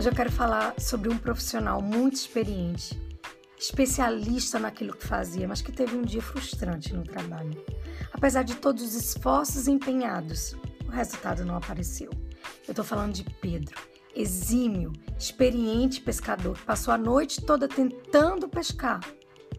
Hoje 0.00 0.08
eu 0.08 0.14
quero 0.14 0.32
falar 0.32 0.80
sobre 0.80 1.10
um 1.10 1.18
profissional 1.18 1.82
muito 1.82 2.14
experiente, 2.14 2.98
especialista 3.58 4.58
naquilo 4.58 4.96
que 4.96 5.06
fazia, 5.06 5.46
mas 5.46 5.60
que 5.60 5.70
teve 5.70 5.94
um 5.94 6.00
dia 6.00 6.22
frustrante 6.22 6.94
no 6.94 7.02
trabalho. 7.02 7.62
Apesar 8.10 8.42
de 8.42 8.54
todos 8.54 8.82
os 8.82 8.94
esforços 8.94 9.68
empenhados, 9.68 10.56
o 10.88 10.90
resultado 10.90 11.44
não 11.44 11.54
apareceu. 11.54 12.08
Eu 12.66 12.72
estou 12.72 12.82
falando 12.82 13.12
de 13.12 13.24
Pedro, 13.24 13.78
exímio, 14.16 14.90
experiente 15.18 16.00
pescador, 16.00 16.56
que 16.56 16.64
passou 16.64 16.94
a 16.94 16.96
noite 16.96 17.42
toda 17.42 17.68
tentando 17.68 18.48
pescar, 18.48 19.00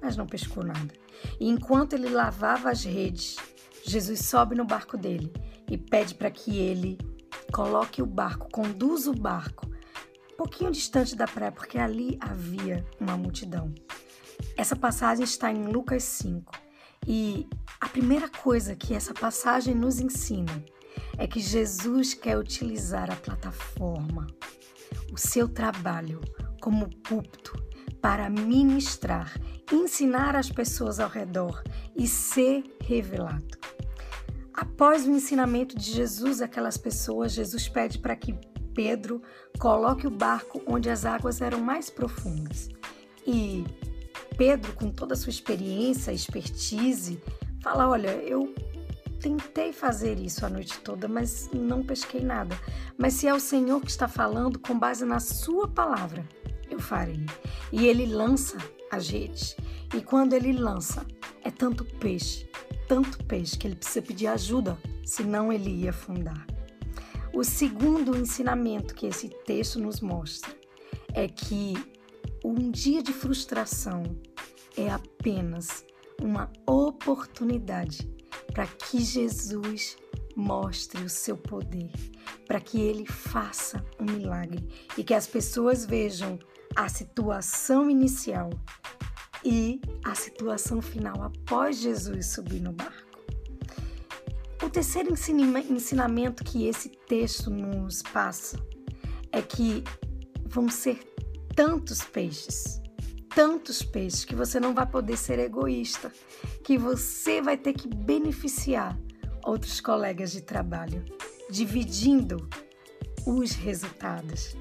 mas 0.01 0.17
não 0.17 0.25
pescou 0.25 0.63
nada. 0.63 0.91
E 1.39 1.47
enquanto 1.47 1.93
ele 1.93 2.09
lavava 2.09 2.71
as 2.71 2.83
redes, 2.83 3.35
Jesus 3.85 4.21
sobe 4.21 4.55
no 4.55 4.65
barco 4.65 4.97
dele 4.97 5.31
e 5.69 5.77
pede 5.77 6.15
para 6.15 6.31
que 6.31 6.57
ele 6.57 6.97
coloque 7.53 8.01
o 8.01 8.07
barco, 8.07 8.49
conduza 8.51 9.11
o 9.11 9.15
barco 9.15 9.69
pouquinho 10.41 10.71
distante 10.71 11.15
da 11.15 11.27
praia, 11.27 11.51
porque 11.51 11.77
ali 11.77 12.17
havia 12.19 12.83
uma 12.99 13.15
multidão. 13.15 13.71
Essa 14.57 14.75
passagem 14.75 15.23
está 15.23 15.51
em 15.51 15.67
Lucas 15.67 16.01
5 16.01 16.51
e 17.05 17.47
a 17.79 17.87
primeira 17.87 18.27
coisa 18.27 18.75
que 18.75 18.95
essa 18.95 19.13
passagem 19.13 19.75
nos 19.75 19.99
ensina 19.99 20.65
é 21.15 21.27
que 21.27 21.39
Jesus 21.39 22.15
quer 22.15 22.39
utilizar 22.39 23.11
a 23.11 23.15
plataforma, 23.15 24.25
o 25.13 25.17
seu 25.17 25.47
trabalho 25.47 26.19
como 26.59 26.89
púlpito 26.89 27.53
para 28.01 28.27
ministrar, 28.27 29.39
ensinar 29.71 30.35
as 30.35 30.49
pessoas 30.49 30.99
ao 30.99 31.07
redor 31.07 31.61
e 31.95 32.07
ser 32.07 32.63
revelado. 32.83 33.59
Após 34.51 35.05
o 35.05 35.11
ensinamento 35.11 35.77
de 35.77 35.91
Jesus 35.91 36.41
àquelas 36.41 36.77
pessoas, 36.77 37.31
Jesus 37.31 37.69
pede 37.69 37.99
para 37.99 38.15
que 38.15 38.35
Pedro 38.73 39.21
coloque 39.59 40.07
o 40.07 40.11
barco 40.11 40.61
onde 40.65 40.89
as 40.89 41.05
águas 41.05 41.41
eram 41.41 41.59
mais 41.61 41.89
profundas. 41.89 42.69
E 43.25 43.65
Pedro, 44.37 44.73
com 44.73 44.89
toda 44.89 45.13
a 45.13 45.17
sua 45.17 45.29
experiência, 45.29 46.11
expertise, 46.11 47.21
fala: 47.61 47.89
Olha, 47.89 48.09
eu 48.09 48.53
tentei 49.19 49.71
fazer 49.71 50.19
isso 50.19 50.45
a 50.45 50.49
noite 50.49 50.79
toda, 50.79 51.07
mas 51.07 51.49
não 51.53 51.83
pesquei 51.83 52.21
nada. 52.21 52.57
Mas 52.97 53.13
se 53.13 53.27
é 53.27 53.33
o 53.33 53.39
Senhor 53.39 53.79
que 53.81 53.91
está 53.91 54.07
falando, 54.07 54.57
com 54.59 54.77
base 54.77 55.05
na 55.05 55.19
Sua 55.19 55.67
palavra, 55.67 56.27
eu 56.69 56.79
farei. 56.79 57.25
E 57.71 57.85
ele 57.85 58.05
lança 58.05 58.57
as 58.91 59.09
redes. 59.09 59.55
E 59.95 60.01
quando 60.01 60.33
ele 60.33 60.53
lança, 60.53 61.05
é 61.43 61.51
tanto 61.51 61.85
peixe, 61.85 62.49
tanto 62.87 63.23
peixe, 63.25 63.57
que 63.57 63.67
ele 63.67 63.75
precisa 63.75 64.01
pedir 64.01 64.27
ajuda, 64.27 64.77
senão 65.05 65.51
ele 65.51 65.69
ia 65.69 65.91
afundar. 65.91 66.45
O 67.33 67.43
segundo 67.43 68.17
ensinamento 68.17 68.93
que 68.93 69.05
esse 69.05 69.29
texto 69.29 69.79
nos 69.79 70.01
mostra 70.01 70.53
é 71.13 71.27
que 71.27 71.73
um 72.43 72.69
dia 72.69 73.01
de 73.01 73.13
frustração 73.13 74.03
é 74.75 74.89
apenas 74.89 75.85
uma 76.21 76.51
oportunidade 76.67 78.09
para 78.53 78.67
que 78.67 78.99
Jesus 78.99 79.95
mostre 80.35 81.03
o 81.03 81.09
seu 81.09 81.37
poder, 81.37 81.91
para 82.45 82.59
que 82.59 82.79
ele 82.79 83.05
faça 83.05 83.83
um 83.99 84.05
milagre 84.05 84.67
e 84.97 85.03
que 85.03 85.13
as 85.13 85.25
pessoas 85.25 85.85
vejam 85.85 86.37
a 86.75 86.89
situação 86.89 87.89
inicial 87.89 88.49
e 89.43 89.81
a 90.03 90.15
situação 90.15 90.81
final 90.81 91.21
após 91.23 91.77
Jesus 91.77 92.27
subir 92.27 92.61
no 92.61 92.73
barco. 92.73 93.10
O 94.63 94.69
terceiro 94.69 95.11
ensinamento 95.11 96.43
que 96.43 96.67
esse 96.67 96.89
texto 96.89 97.49
nos 97.49 98.03
passa 98.03 98.63
é 99.31 99.41
que 99.41 99.83
vão 100.45 100.69
ser 100.69 100.99
tantos 101.55 102.03
peixes, 102.03 102.79
tantos 103.33 103.81
peixes, 103.81 104.23
que 104.23 104.35
você 104.35 104.59
não 104.59 104.73
vai 104.73 104.85
poder 104.85 105.17
ser 105.17 105.39
egoísta, 105.39 106.11
que 106.63 106.77
você 106.77 107.41
vai 107.41 107.57
ter 107.57 107.73
que 107.73 107.87
beneficiar 107.87 108.95
outros 109.43 109.81
colegas 109.81 110.31
de 110.31 110.41
trabalho, 110.41 111.03
dividindo 111.49 112.47
os 113.25 113.53
resultados. 113.53 114.55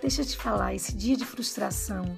Deixa 0.00 0.22
eu 0.22 0.26
te 0.26 0.36
falar, 0.36 0.74
esse 0.74 0.96
dia 0.96 1.16
de 1.16 1.26
frustração 1.26 2.16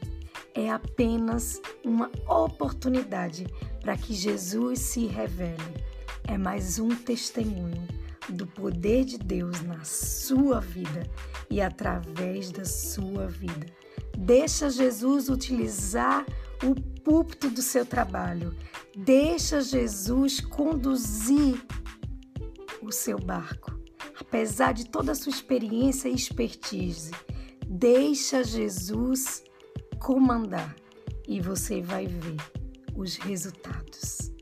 é 0.54 0.70
apenas 0.70 1.60
uma 1.84 2.10
oportunidade 2.28 3.44
para 3.80 3.96
que 3.96 4.14
Jesus 4.14 4.78
se 4.78 5.06
revele 5.06 5.87
é 6.28 6.36
mais 6.36 6.78
um 6.78 6.90
testemunho 6.90 7.88
do 8.28 8.46
poder 8.46 9.04
de 9.06 9.16
Deus 9.18 9.62
na 9.62 9.82
sua 9.82 10.60
vida 10.60 11.10
e 11.50 11.60
através 11.60 12.50
da 12.50 12.66
sua 12.66 13.26
vida. 13.26 13.66
Deixa 14.16 14.68
Jesus 14.68 15.30
utilizar 15.30 16.26
o 16.62 16.74
púlpito 17.02 17.48
do 17.48 17.62
seu 17.62 17.86
trabalho. 17.86 18.54
Deixa 18.94 19.62
Jesus 19.62 20.40
conduzir 20.40 21.64
o 22.82 22.92
seu 22.92 23.18
barco. 23.18 23.72
Apesar 24.20 24.72
de 24.72 24.84
toda 24.84 25.12
a 25.12 25.14
sua 25.14 25.30
experiência 25.30 26.10
e 26.10 26.14
expertise, 26.14 27.12
deixa 27.66 28.44
Jesus 28.44 29.42
comandar 29.98 30.76
e 31.26 31.40
você 31.40 31.80
vai 31.80 32.06
ver 32.06 32.36
os 32.94 33.16
resultados. 33.16 34.37